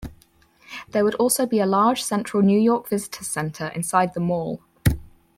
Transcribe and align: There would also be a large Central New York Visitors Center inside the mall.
There 0.89 1.03
would 1.03 1.13
also 1.13 1.45
be 1.45 1.59
a 1.59 1.67
large 1.67 2.01
Central 2.01 2.41
New 2.41 2.59
York 2.59 2.89
Visitors 2.89 3.27
Center 3.27 3.67
inside 3.67 4.15
the 4.15 4.19
mall. 4.19 4.61